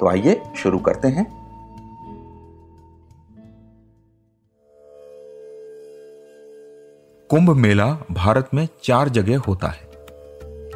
तो 0.00 0.08
आइए 0.08 0.42
शुरू 0.56 0.78
करते 0.78 1.08
हैं। 1.08 1.46
कुंभ 7.30 7.50
मेला 7.50 7.86
भारत 8.10 8.50
में 8.54 8.68
चार 8.82 9.08
जगह 9.08 9.38
होता 9.38 9.68
है। 9.68 9.86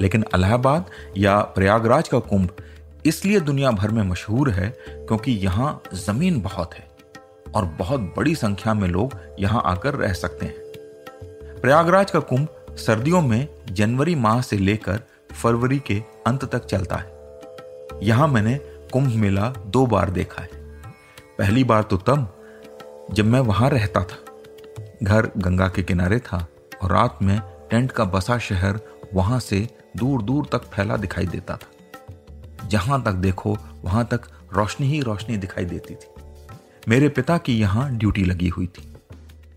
लेकिन 0.01 0.25
इलाहाबाद 0.35 0.85
या 1.17 1.41
प्रयागराज 1.41 2.09
का 2.09 2.19
कुंभ 2.19 2.49
इसलिए 3.07 3.41
दुनिया 3.41 3.71
भर 3.71 3.91
में 3.91 4.03
मशहूर 4.03 4.51
है 4.51 4.71
क्योंकि 4.89 5.33
यहाँ 5.33 5.83
ज़मीन 5.95 6.41
बहुत 6.41 6.75
है 6.75 6.89
और 7.55 7.65
बहुत 7.65 8.01
बड़ी 8.01 8.35
संख्या 8.35 8.75
में 8.75 8.89
लोग 8.89 9.13
यहाँ 9.41 9.63
आकर 9.65 9.95
रह 9.95 10.13
सकते 10.13 10.47
हैं। 10.47 10.55
प्रयागराज 11.61 12.11
का 12.11 12.21
कुंभ 12.21 12.49
सर्दियों 12.77 13.23
में 13.23 13.49
जनवरी 13.71 14.15
माह 14.15 14.41
से 14.41 14.57
लेकर 14.57 15.01
फरवरी 15.33 15.79
के 15.79 16.03
अंत 16.27 16.45
तक 16.45 16.65
चलता 16.65 16.97
है। 16.97 17.21
यहाँ 18.03 18.29
मैंने 18.29 18.70
कुंभ 18.93 19.15
मेला 19.15 19.49
दो 19.67 19.85
बार 19.87 20.11
देखा 20.11 20.43
है। 20.43 20.49
पहली 21.39 21.65
बार 21.65 21.83
तो 21.83 21.97
तब, 21.97 22.27
जब 23.13 23.25
मैं 23.25 23.41
वहाँ 23.41 23.69
रहता 23.71 24.03
था। 24.03 24.19
घर 25.03 25.31
गंगा 25.39 25.69
के 25.69 25.83
किनारे 25.83 26.19
था 26.19 26.47
और 26.83 26.93
रात 26.93 27.19
में 27.23 27.39
टेंट 27.71 27.93
का 27.93 28.05
बसा 28.05 28.39
शहर 28.39 28.81
वहाँ 29.15 29.39
से 29.41 29.67
दूर 29.97 30.23
दूर 30.23 30.49
तक 30.53 30.65
फैला 30.67 30.97
दिखाई 30.97 31.27
देता 31.27 31.57
था। 31.57 32.69
जहाँ 32.69 33.03
तक 33.03 33.13
देखो, 33.13 33.57
वहाँ 33.85 34.05
तक 34.05 34.29
रोशनी 34.53 34.87
ही 34.87 35.01
रोशनी 35.01 35.37
दिखाई 35.37 35.65
देती 35.65 35.95
थी। 35.95 36.09
मेरे 36.89 37.09
पिता 37.09 37.39
की 37.39 37.59
यहाँ 37.59 37.91
ड्यूटी 37.93 38.25
लगी 38.25 38.49
हुई 38.49 38.67
थी 38.67 38.93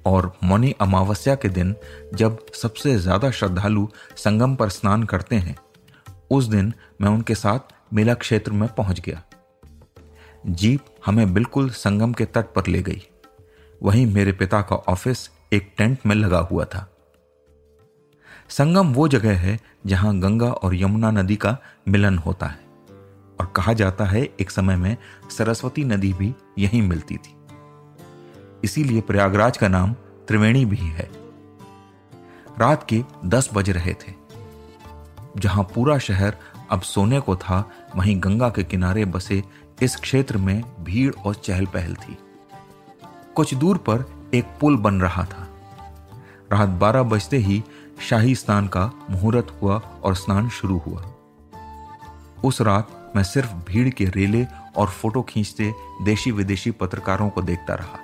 और 0.05 0.31
मौनी 0.43 0.75
अमावस्या 0.81 1.35
के 1.35 1.49
दिन, 1.49 1.75
जब 2.13 2.45
सबसे 2.53 2.95
ज़्यादा 2.95 3.31
श्रद्धालु 3.31 3.87
संगम 4.17 4.55
पर 4.55 4.69
स्नान 4.69 5.03
करते 5.03 5.35
हैं, 5.35 5.55
उस 6.31 6.45
दिन 6.45 6.73
मैं 7.01 7.09
उनके 7.09 7.35
साथ 7.35 7.73
मेला 7.93 8.13
क्षेत्र 8.13 8.51
में 8.51 8.67
पहुँच 8.75 8.99
गया। 8.99 9.23
जीप 10.45 10.85
हमें 11.05 11.33
बिल्कुल 11.33 11.69
संगम 11.69 12.13
के 12.13 12.25
तट 12.25 12.45
पर 12.45 12.67
ले 12.67 12.81
गई। 12.81 13.01
वहीं 13.83 14.05
मेरे 14.05 14.31
पिता 14.31 14.61
का 14.61 14.75
ऑफ़िस 14.75 15.29
एक 15.53 15.73
टेंट 15.77 16.05
में 16.05 16.15
लगा 16.15 16.39
हुआ 16.41 16.65
था। 16.65 16.89
संगम 18.49 18.93
वो 18.93 19.07
जगह 19.07 19.37
है 19.37 19.59
जहाँ 19.85 20.17
गंगा 20.19 20.51
और 20.51 20.75
यमुना 20.75 21.11
नदी 21.11 21.35
का 21.35 21.57
मिलन 21.87 22.17
होता 22.17 22.45
है 22.45 22.59
और 23.39 23.51
कहा 23.55 23.73
जाता 23.73 24.05
है 24.05 24.23
एक 24.39 24.51
समय 24.51 24.75
में 24.75 24.95
सरस्वती 25.37 25.83
नदी 25.83 26.13
भी 26.13 26.33
यहीं 26.59 26.81
मिलती 26.81 27.17
थी। 27.17 27.35
इसीलिए 28.63 29.01
प्रयागराज 29.01 29.57
का 29.57 29.67
नाम 29.67 29.93
त्रिवेणी 30.27 30.65
भी 30.65 30.77
है। 30.77 31.09
रात 32.59 32.85
के 32.89 33.01
दस 33.25 33.49
बज 33.53 33.69
रहे 33.69 33.93
थे, 33.93 34.13
जहाँ 35.37 35.63
पूरा 35.75 35.97
शहर 35.97 36.37
अब 36.73 36.81
सोने 36.81 37.19
को 37.19 37.35
था, 37.35 37.69
वहीं 37.95 38.23
गंगा 38.23 38.49
के 38.49 38.63
किनारे 38.63 39.05
बसे 39.05 39.43
इस 39.81 39.95
क्षेत्र 39.95 40.37
में 40.37 40.83
भीड़ 40.83 41.13
और 41.25 41.35
चहल 41.35 41.65
पहल 41.65 41.95
थी। 41.95 42.17
कुछ 43.35 43.53
दूर 43.53 43.77
पर 43.77 44.29
एक 44.33 44.45
पुल 44.61 44.77
बन 44.77 45.01
रहा 45.01 45.23
था। 45.23 45.47
रात 46.51 46.69
बारह 46.69 47.03
बजते 47.03 47.37
ही 47.37 47.63
शाही 48.09 48.35
स्नान 48.35 48.67
का 48.67 48.91
मुहूर्त 49.09 49.59
हुआ 49.61 49.81
और 50.03 50.15
स्नान 50.15 50.49
शुरू 50.49 50.77
हुआ। 50.77 51.01
उस 52.45 52.61
रात 52.61 53.13
मैं 53.15 53.23
सिर्फ़ 53.23 53.53
भीड़ 53.53 53.89
के 53.89 54.05
रेले 54.05 54.47
और 54.77 54.87
फ़ोटो 54.87 55.21
खींचते 55.21 55.73
देशी 56.03 56.31
विदेशी 56.31 56.71
पत्रकारों 56.71 57.29
को 57.29 57.41
देखता 57.41 57.73
रहा। 57.73 57.99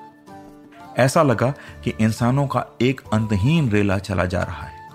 ऐसा 0.98 1.24
लगा 1.24 1.52
कि 1.84 1.94
इंसानों 2.02 2.48
का 2.48 2.66
एक 2.82 3.02
अंतहीन 3.14 3.70
रेला 3.70 3.98
चला 3.98 4.26
जा 4.26 4.44
रहा 4.44 4.64
है। 4.64 4.90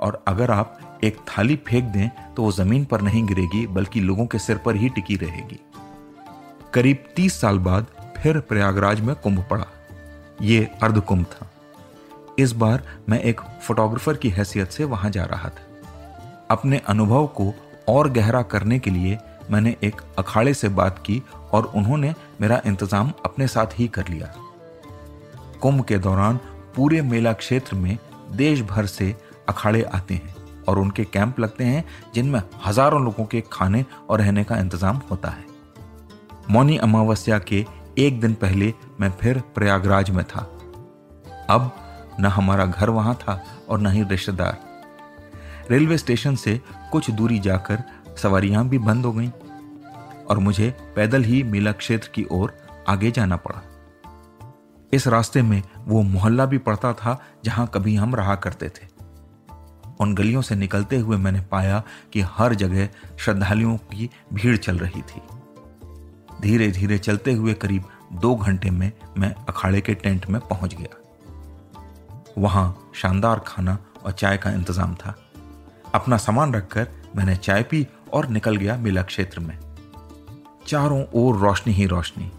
और 0.00 0.24
अगर 0.26 0.50
आप 0.50 0.78
एक 1.04 1.16
थाली 1.28 1.56
फेंक 1.66 1.84
दें 1.86 2.08
तो 2.34 2.42
वो 2.42 2.52
ज़मीन 2.52 2.84
पर 2.84 3.00
नहीं 3.00 3.24
गिरेगी, 3.26 3.66
बल्कि 3.66 4.00
लोगों 4.00 4.26
के 4.26 4.38
सिर 4.38 4.58
पर 4.58 4.76
ही 4.76 4.88
टिकी 4.88 5.16
रहेगी। 5.16 5.60
करीब 6.74 7.04
तीस 7.16 7.40
साल 7.40 7.58
बाद 7.60 7.86
फिर 8.16 8.38
प्रयागराज 8.40 9.00
में 9.00 9.14
कुंभ 9.16 9.44
पड़ा। 9.50 9.66
ये 10.42 10.64
अर्ध 10.82 11.00
कुंभ 11.00 11.24
था। 11.24 11.50
इस 12.38 12.52
बार 12.52 12.82
मैं 13.08 13.20
एक 13.20 13.40
फोटोग्राफर 13.62 14.16
की 14.16 14.28
हैसियत 14.30 14.70
से 14.70 14.84
वहाँ 14.84 15.10
जा 15.10 15.24
रहा 15.24 15.48
था। 15.48 15.66
अपने 16.50 16.80
अनुभव 16.88 17.26
को 17.36 17.52
और 17.88 18.10
गहरा 18.10 18.42
करने 18.44 18.78
के 18.78 18.90
लिए 18.90 19.18
मैंने 19.50 19.74
एक 19.84 20.00
अखाड़े 20.18 20.54
से 20.54 20.68
बात 20.70 20.98
की 21.06 21.22
और 21.52 21.64
उन्होंने 21.74 22.14
मेरा 22.40 22.60
इंतज़ाम 22.66 23.12
अपने 23.24 23.46
साथ 23.48 23.78
ही 23.78 23.88
कर 23.88 24.08
लिया। 24.08 24.34
कुंभ 25.62 25.84
के 25.84 25.98
दौरान 25.98 26.36
पूरे 26.76 27.00
मेला 27.02 27.32
क्षेत्र 27.34 27.76
में 27.76 27.96
देश 28.32 28.62
भर 28.62 28.86
से 28.86 29.14
अखाड़े 29.48 29.82
आते 29.84 30.14
हैं। 30.14 30.33
और 30.68 30.78
उनके 30.78 31.04
कैंप 31.04 31.40
लगते 31.40 31.64
हैं, 31.64 31.84
जिनमें 32.14 32.40
हज़ारों 32.66 33.02
लोगों 33.04 33.24
के 33.24 33.42
खाने 33.52 33.84
और 34.10 34.20
रहने 34.20 34.44
का 34.44 34.56
इंतज़ाम 34.56 35.00
होता 35.10 35.28
है। 35.28 35.44
मौनी 36.50 36.76
अमावस्या 36.78 37.38
के 37.38 37.64
एक 37.98 38.20
दिन 38.20 38.34
पहले 38.34 38.72
मैं 39.00 39.10
फिर 39.10 39.38
प्रयागराज 39.54 40.10
में 40.10 40.24
था। 40.24 40.40
अब 41.50 41.70
न 42.20 42.26
हमारा 42.26 42.64
घर 42.66 42.90
वहाँ 42.90 43.14
था 43.14 43.42
और 43.68 43.80
न 43.80 43.86
ही 43.86 44.02
रिश्तेदार। 44.02 44.58
रेलवे 45.70 45.98
स्टेशन 45.98 46.34
से 46.36 46.60
कुछ 46.92 47.10
दूरी 47.10 47.38
जाकर 47.38 47.82
सवारियाँ 48.16 48.68
भी 48.68 48.78
बंद 48.78 49.04
हो 49.04 49.12
गईं 49.12 49.30
और 50.24 50.38
मुझे 50.38 50.70
पैदल 50.96 51.24
ही 51.24 51.42
मेला 51.42 51.72
क्षेत्र 51.72 52.10
की 52.14 52.26
ओर 52.30 52.52
आगे 52.88 53.10
जाना 53.10 53.36
पड़ा। 53.36 53.62
इस 54.92 55.06
रास्ते 55.08 55.42
में 55.42 55.62
वो 55.78 56.02
मोहल्ला 56.02 56.46
भी 56.46 56.58
पड़ता 56.58 56.92
था 56.92 57.18
जहाँ 57.44 57.66
कभी 57.66 57.94
हम 57.96 58.14
रहा 58.14 58.34
करते 58.34 58.68
थे। 58.68 58.93
उन 60.04 60.14
गलियों 60.14 60.42
से 60.42 60.54
निकलते 60.54 60.98
हुए 60.98 61.16
मैंने 61.16 61.40
पाया 61.40 61.82
कि 62.12 62.20
हर 62.20 62.54
जगह 62.54 62.88
श्रद्धालुओं 63.18 63.76
की 63.76 64.10
भीड़ 64.32 64.56
चल 64.56 64.78
रही 64.78 65.02
थी। 65.02 65.22
धीरे 66.40 66.70
धीरे 66.70 66.98
चलते 66.98 67.32
हुए 67.32 67.54
करीब 67.54 67.84
दो 68.12 68.34
घंटे 68.34 68.70
में 68.70 68.92
मैं 69.18 69.34
अखाड़े 69.34 69.80
के 69.80 69.94
टेंट 69.94 70.26
में 70.30 70.40
पहुँच 70.40 70.74
गया। 70.74 70.96
वहाँ 72.38 72.90
शानदार 72.94 73.40
खाना 73.46 73.78
और 74.04 74.12
चाय 74.12 74.36
का 74.36 74.50
इंतज़ाम 74.50 74.94
था। 74.94 75.16
अपना 75.94 76.16
सामान 76.16 76.54
रखकर 76.54 76.88
मैंने 77.16 77.36
चाय 77.36 77.62
पी 77.62 77.86
और 78.12 78.28
निकल 78.28 78.56
गया 78.56 78.76
मेला 78.76 79.02
क्षेत्र 79.02 79.40
में। 79.40 79.58
चारों 80.66 81.04
ओर 81.14 81.36
रोशनी 81.36 81.74
ही 81.74 81.86
रोशनी। 81.86 82.30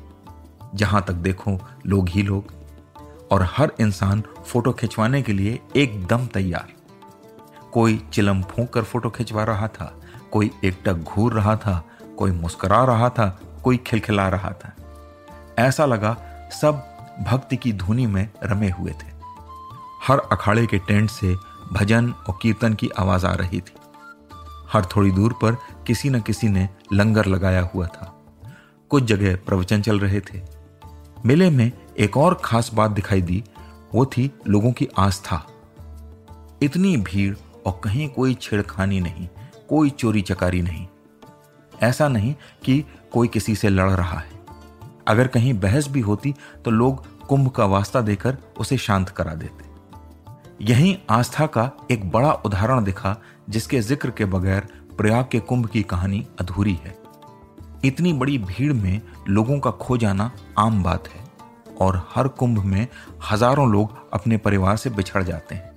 जहाँ 0.75 1.05
तक 1.07 1.13
देखो, 1.13 1.59
लोग 1.85 2.09
ही 2.09 2.23
लोग। 2.23 2.53
और 3.31 3.47
हर 3.51 3.71
इंसान 3.79 4.23
फ़ोटो 4.45 4.71
खिंचवाने 4.71 5.21
के 5.21 5.33
लिए 5.33 5.59
एकदम 5.75 6.27
तैयार। 6.27 6.74
कोई 7.75 8.05
चिलम 8.13 8.41
फूंक 8.41 8.73
कर 8.73 8.83
फ़ोटो 8.83 9.09
खिंचवा 9.09 9.43
रहा 9.43 9.67
था, 9.67 9.99
कोई 10.31 10.51
एकटक 10.63 10.93
घूर 10.93 11.33
रहा 11.33 11.55
था, 11.55 11.85
कोई 12.17 12.31
मुस्करा 12.31 12.83
रहा 12.83 13.09
था, 13.09 13.39
कोई 13.63 13.77
खिलखिला 13.77 14.29
रहा 14.29 14.51
था। 14.51 14.75
ऐसा 15.59 15.85
लगा 15.85 16.17
सब 16.61 16.73
भक्ति 17.27 17.57
की 17.57 17.73
धुनी 17.73 18.07
में 18.07 18.29
रमे 18.43 18.69
हुए 18.69 18.91
थे। 18.91 19.07
हर 20.07 20.19
अखाड़े 20.19 20.67
के 20.67 20.77
टेंट 20.77 21.09
से 21.09 21.35
भजन 21.73 22.11
और 22.11 22.37
कीर्तन 22.41 22.73
की 22.73 22.89
आवाज़ 22.89 23.25
आ 23.25 23.33
रही 23.33 23.61
थी। 23.61 23.73
हर 24.73 24.85
थोड़ी 24.85 25.11
दूर 25.11 25.33
पर 25.33 25.57
किसी 25.87 26.09
न 26.09 26.19
किसी 26.19 26.47
ने 26.47 26.69
लंगर 26.93 27.25
लगाया 27.25 27.61
हुआ 27.61 27.87
था। 27.87 28.25
कुछ 28.89 29.03
जगह 29.03 29.35
प्रवचन 29.35 29.81
चल 29.81 29.99
रहे 29.99 30.19
थे। 30.19 30.41
मेले 31.25 31.49
में 31.49 31.71
एक 31.99 32.17
और 32.17 32.41
खास 32.43 32.71
बात 32.73 32.91
दिखाई 32.91 33.21
दी, 33.21 33.43
वो 33.93 34.05
थी 34.05 34.39
लोगों 34.47 34.71
की 34.71 34.87
आस्था। 34.97 35.47
इतनी 36.61 36.97
भीड़ 36.97 37.35
और 37.65 37.79
कहीं 37.83 38.07
कोई 38.09 38.33
छेड़खानी 38.33 38.99
नहीं, 38.99 39.27
कोई 39.69 39.89
चोरी 39.89 40.21
चकारी 40.21 40.61
नहीं। 40.61 40.85
ऐसा 41.73 42.07
नहीं 42.07 42.33
कि 42.63 42.83
कोई 43.13 43.27
किसी 43.27 43.55
से 43.55 43.69
लड़ 43.69 43.89
रहा 43.91 44.19
है। 44.19 44.33
अगर 45.07 45.27
कहीं 45.27 45.53
बहस 45.53 45.87
भी 45.87 46.01
होती 46.01 46.33
तो 46.65 46.71
लोग 46.71 47.05
कुंभ 47.27 47.49
का 47.49 47.65
वास्ता 47.65 48.01
देकर 48.01 48.37
उसे 48.59 48.77
शांत 48.77 49.09
करा 49.09 49.33
देते। 49.35 49.63
यही 50.63 50.97
आस्था 51.09 51.45
का 51.47 51.69
एक 51.91 52.09
बड़ा 52.11 52.31
उदाहरण 52.35 52.83
दिखा, 52.83 53.15
जिसके 53.49 53.79
ज़िक्र 53.81 54.11
के 54.11 54.25
बगैर 54.25 54.67
प्रयाग 54.97 55.27
के 55.31 55.39
कुंभ 55.41 55.67
की 55.67 55.81
कहानी 55.83 56.25
अधूरी 56.41 56.73
है। 56.75 56.95
इतनी 57.85 58.13
बड़ी 58.13 58.37
भीड़ 58.37 58.73
में 58.73 59.01
लोगों 59.29 59.59
का 59.59 59.71
खो 59.71 59.97
जाना 59.97 60.31
आम 60.59 60.81
बात 60.83 61.07
है, 61.07 61.23
और 61.81 62.01
हर 62.09 62.27
कुंभ 62.29 62.63
में 62.63 62.87
हज़ारों 63.31 63.69
लोग 63.71 63.97
अपने 64.13 64.37
परिवार 64.37 64.77
से 64.77 64.89
बिछड़ 64.89 65.23
जाते 65.23 65.55
हैं। 65.55 65.74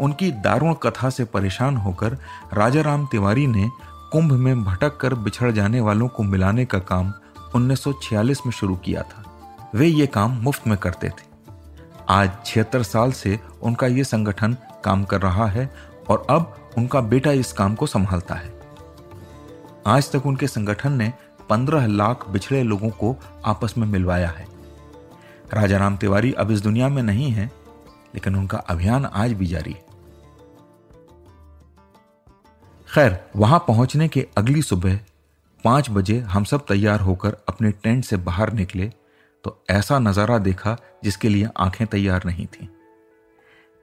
उनकी 0.00 0.32
दारुण 0.32 0.74
कथा 0.74 1.10
से 1.10 1.24
परेशान 1.24 1.76
होकर 1.76 2.18
राजा 2.52 2.80
राम 2.80 3.06
तिवारी 3.06 3.46
ने 3.46 3.70
कुंभ 4.12 4.32
में 4.32 4.64
भटक 4.64 4.96
कर 4.96 5.14
बिछड़ 5.14 5.50
जाने 5.52 5.80
वालों 5.80 6.08
को 6.08 6.22
मिलाने 6.22 6.64
का 6.64 6.78
काम 6.78 7.12
1946 7.56 8.46
में 8.46 8.52
शुरू 8.52 8.76
किया 8.76 9.02
था। 9.02 9.24
वे 9.74 9.86
ये 9.86 10.06
काम 10.06 10.30
मुफ़्त 10.30 10.66
में 10.66 10.78
करते 10.78 11.08
थे। 11.08 11.34
आज 12.08 12.30
छिहत्तर 12.46 12.82
साल 12.82 13.12
से 13.12 13.40
उनका 13.62 13.86
ये 13.86 14.04
संगठन 14.04 14.56
काम 14.84 15.04
कर 15.04 15.20
रहा 15.20 15.46
है 15.46 15.74
और 16.10 16.26
अब 16.30 16.56
उनका 16.78 17.00
बेटा 17.00 17.30
इस 17.30 17.52
काम 17.52 17.74
को 17.74 17.86
संभालता 17.86 18.34
है। 18.34 18.54
आज 19.86 20.12
तक 20.12 20.26
उनके 20.26 20.46
संगठन 20.46 20.92
ने 20.92 21.12
पंद्रह 21.48 21.86
लाख 21.86 22.28
बिछड़े 22.28 22.62
लोगों 22.62 22.90
को 22.90 23.16
आपस 23.44 23.74
में 23.78 23.86
मिलवाया 23.86 24.28
है। 24.28 24.46
राजा 25.54 25.76
राम 25.76 25.96
तिवारी 25.96 26.32
अब 26.32 26.50
इस 26.50 26.60
दुनिया 26.60 26.88
में 26.88 27.02
नहीं 27.02 27.30
है 27.30 27.63
लेकिन 28.14 28.36
उनका 28.36 28.58
अभियान 28.58 29.04
आज 29.04 29.32
भी 29.32 29.46
जारी 29.46 29.72
है। 29.72 29.82
खैर, 32.88 33.18
वहाँ 33.36 33.58
पहुँचने 33.58 34.08
के 34.08 34.26
अगली 34.38 34.62
सुबह 34.62 34.98
पाँच 35.64 35.90
बजे 35.90 36.18
हम 36.20 36.44
सब 36.44 36.64
तैयार 36.66 37.00
होकर 37.00 37.36
अपने 37.48 37.70
टेंट 37.72 38.04
से 38.04 38.16
बाहर 38.16 38.52
निकले 38.52 38.86
तो 39.44 39.56
ऐसा 39.70 39.98
नज़ारा 39.98 40.38
देखा 40.38 40.76
जिसके 41.04 41.28
लिए 41.28 41.48
आँखें 41.56 41.86
तैयार 41.86 42.24
नहीं 42.26 42.46
थीं। 42.46 42.66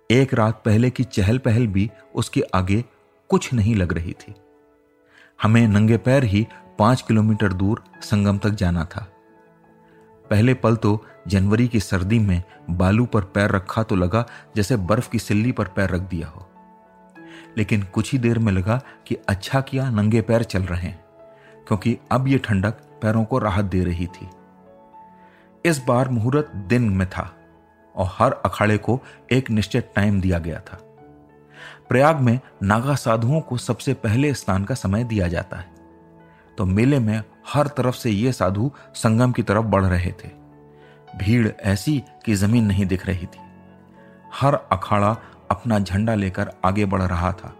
एक 0.10 0.34
रात 0.34 0.62
पहले 0.66 0.90
की 0.90 1.04
चहल 1.04 1.38
पहल 1.38 1.68
भी 1.68 1.90
उसके 2.16 2.42
आगे 2.54 2.84
कुछ 3.30 3.54
नहीं 3.54 3.76
लग 3.76 3.94
रही 3.94 4.14
थी। 4.14 4.34
हमें 5.42 5.68
नंगे 5.68 5.98
पैर 5.98 6.24
ही 6.24 6.46
पाँच 6.80 7.02
किलोमीटर 7.02 7.54
दूर 7.54 7.84
संगम 8.02 8.38
तक 8.38 8.50
जाना 8.50 8.86
था। 8.86 9.08
पहले 10.32 10.54
पल 10.54 10.76
तो 10.76 11.06
जनवरी 11.28 11.68
की 11.68 11.80
सर्दी 11.80 12.20
में 12.20 12.42
बालू 12.70 13.06
पर 13.06 13.22
पैर 13.24 13.52
रखा 13.52 13.84
तो 13.84 13.96
लगा 13.96 14.26
जैसे 14.56 14.76
बर्फ़ 14.76 15.10
की 15.10 15.20
सिल्ली 15.20 15.52
पर 15.52 15.68
पैर 15.68 15.90
रख 15.90 16.02
दिया 16.02 16.28
हो। 16.28 16.48
लेकिन 17.58 17.84
कुछ 17.84 18.12
ही 18.12 18.20
देर 18.20 18.40
में 18.40 18.52
लगा 18.52 18.82
कि 19.08 19.16
अच्छा 19.30 19.62
किया 19.62 19.90
नंगे 19.90 20.22
पैर 20.22 20.44
चल 20.44 20.64
रहे 20.64 20.82
हैं, 20.82 21.00
क्योंकि 21.68 21.98
अब 22.12 22.28
यह 22.28 22.38
ठंडक 22.38 22.82
पैरों 23.02 23.24
को 23.24 23.40
राहत 23.40 23.66
दे 23.66 23.84
रही 23.84 24.08
थी। 24.08 24.30
इस 25.66 25.84
बार 25.88 26.10
मुहूर्त 26.10 26.56
दिन 26.56 26.90
में 26.90 27.10
था 27.10 27.32
और 27.96 28.10
हर 28.12 28.34
अखाड़े 28.46 28.78
को 28.78 29.00
एक 29.32 29.50
निश्चित 29.50 29.92
टाइम 29.96 30.22
दिया 30.22 30.40
गया 30.40 30.60
था। 30.60 30.78
प्रयाग 31.90 32.20
में 32.20 32.40
नागा 32.64 32.96
साधुओं 32.96 33.42
को 33.42 33.58
सबसे 33.58 33.94
पहले 33.94 34.34
स्नान 34.34 34.64
का 34.64 34.76
समय 34.76 35.04
दिया 35.04 35.28
जाता 35.28 35.58
है। 35.58 35.81
तो 36.62 36.66
मेले 36.66 37.00
में 37.00 37.24
हर 37.54 37.68
तरफ़ 37.68 37.96
से 37.96 38.12
ये 38.12 38.32
साधु 38.32 38.72
संगम 38.94 39.32
की 39.32 39.44
तरफ़ 39.44 39.66
बढ़ 39.66 39.86
रहे 39.86 40.12
थे। 40.12 40.28
भीड़ 41.18 41.48
ऐसी 41.48 42.04
कि 42.26 42.34
ज़मीन 42.36 42.66
नहीं 42.66 42.86
दिख 42.86 43.06
रही 43.06 43.26
थी। 43.26 43.40
हर 44.34 44.54
अखाड़ा 44.54 45.18
अपना 45.52 45.80
झंडा 45.80 46.16
लेकर 46.16 46.52
आगे 46.66 46.86
बढ़ 46.86 47.02
रहा 47.02 47.32
था 47.32 47.56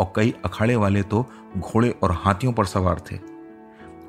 और 0.00 0.12
कई 0.16 0.34
अखाड़े 0.44 0.76
वाले 0.76 1.02
तो 1.02 1.26
घोड़े 1.56 1.90
और 2.02 2.12
हाथियों 2.12 2.52
पर 2.52 2.64
सवार 2.64 3.00
थे। 3.12 3.16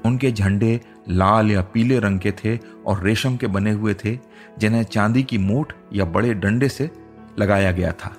उनके 0.05 0.31
झंडे 0.31 0.81
लाल 1.09 1.51
या 1.51 1.61
पीले 1.61 1.99
रंग 1.99 2.19
के 2.19 2.31
थे 2.31 2.57
और 2.85 3.03
रेशम 3.03 3.37
के 3.37 3.47
बने 3.47 3.71
हुए 3.71 3.93
थे, 3.93 4.19
जिन्हें 4.59 4.83
चांदी 4.83 5.23
की 5.23 5.37
मूठ 5.37 5.73
या 5.93 6.05
बड़े 6.05 6.33
डंडे 6.33 6.69
से 6.69 6.91
लगाया 7.39 7.71
गया 7.71 7.91
था। 7.91 8.15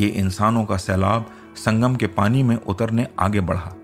ये 0.00 0.08
इंसानों 0.08 0.64
का 0.64 0.76
सैलाब 0.76 1.26
संगम 1.56 1.96
के 1.96 2.06
पानी 2.06 2.42
में 2.42 2.56
उतरने 2.56 3.06
आगे 3.18 3.40
बढ़ा। 3.40 3.74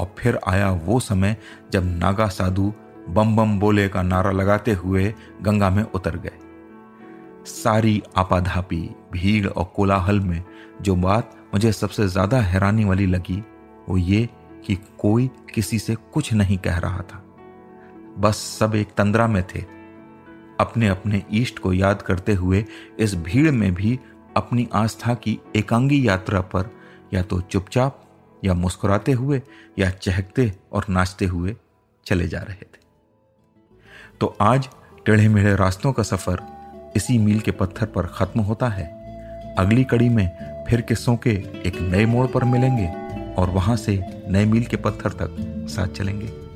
और 0.00 0.14
फिर 0.18 0.38
आया 0.46 0.70
वो 0.84 0.98
समय 1.00 1.36
जब 1.72 1.84
नागा 1.98 2.26
साधु 2.28 2.72
बम 3.08 3.36
बम 3.36 3.58
बोले 3.60 3.88
का 3.88 4.02
नारा 4.02 4.30
लगाते 4.30 4.72
हुए 4.74 5.12
गंगा 5.42 5.70
में 5.70 5.82
उतर 5.84 6.16
गए। 6.16 6.38
सारी 7.46 8.02
आपाधापी, 8.16 8.80
भीड़ 9.12 9.46
और 9.46 9.64
कोलाहल 9.76 10.20
में 10.20 10.42
जो 10.82 10.94
बात 10.96 11.36
मुझे 11.54 11.72
सबसे 11.72 12.06
ज़्यादा 12.08 12.40
हैरानी 12.40 12.84
वाली 12.84 13.06
लगी, 13.06 13.42
वो 13.88 13.96
ये 13.96 14.28
कि 14.66 14.74
कोई 14.98 15.30
किसी 15.54 15.78
से 15.78 15.94
कुछ 16.14 16.32
नहीं 16.32 16.58
कह 16.58 16.78
रहा 16.78 17.02
था। 17.02 17.24
बस 18.18 18.36
सब 18.58 18.74
एक 18.74 18.92
तंद्रा 18.96 19.26
में 19.26 19.42
थे। 19.44 19.60
अपने 20.60 20.88
अपने 20.88 21.22
ईष्ट 21.32 21.58
को 21.58 21.72
याद 21.72 22.02
करते 22.02 22.34
हुए 22.34 22.64
इस 22.98 23.14
भीड़ 23.16 23.50
में 23.50 23.72
भी 23.74 23.98
अपनी 24.36 24.68
आस्था 24.74 25.14
की 25.14 25.38
एकांगी 25.56 26.06
यात्रा 26.08 26.40
पर 26.40 26.70
या 27.14 27.22
तो 27.22 27.40
चुपचाप 27.40 28.02
या 28.44 28.54
मुस्कुराते 28.54 29.12
हुए, 29.12 29.42
या 29.78 29.90
चहकते 29.90 30.52
और 30.72 30.86
नाचते 30.88 31.24
हुए 31.24 31.56
चले 32.06 32.28
जा 32.28 32.38
रहे 32.38 32.62
थे। 32.62 32.80
तो 34.20 34.36
आज 34.40 34.68
टेढ़े 35.06 35.28
मेढ़े 35.28 35.56
रास्तों 35.56 35.92
का 35.92 36.02
सफ़र 36.02 36.42
इसी 36.96 37.18
मील 37.18 37.40
के 37.40 37.50
पत्थर 37.50 37.86
पर 37.86 38.06
खत्म 38.06 38.40
होता 38.40 38.68
है। 38.68 39.00
अगली 39.58 39.84
कड़ी 39.84 40.08
में 40.08 40.50
फिर 40.68 40.80
किस्सों 40.80 41.16
के 41.16 41.30
एक 41.66 41.78
नए 41.80 42.06
मोड़ 42.06 42.26
पर 42.26 42.44
मिलेंगे 42.44 42.86
और 43.34 43.50
वहाँ 43.50 43.76
से 43.76 44.24
नए 44.28 44.44
मील 44.44 44.64
के 44.64 44.76
पत्थर 44.76 45.10
तक 45.10 45.36
साथ 45.70 45.86
चलेंगे। 45.86 46.49